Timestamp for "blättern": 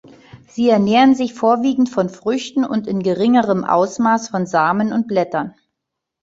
5.07-5.53